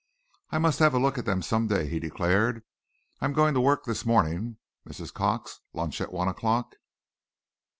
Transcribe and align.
"I 0.49 0.57
must 0.57 0.79
have 0.79 0.95
a 0.95 0.99
look 0.99 1.19
at 1.19 1.25
them 1.25 1.43
some 1.43 1.67
day," 1.67 1.87
he 1.87 1.99
declared. 1.99 2.63
"I 3.19 3.25
am 3.25 3.33
going 3.33 3.53
to 3.53 3.61
work 3.61 3.83
this 3.85 4.03
morning, 4.03 4.57
Mrs. 4.89 5.13
Cox. 5.13 5.59
Lunch 5.73 6.01
at 6.01 6.11
one 6.11 6.27
o'clock." 6.27 6.73